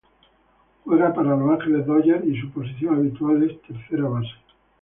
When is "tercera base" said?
3.61-4.31